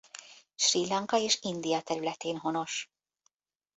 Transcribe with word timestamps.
Srí 0.67 0.81
Lanka 0.87 1.17
és 1.19 1.39
India 1.41 1.81
területén 1.81 2.37
honos. 2.37 2.87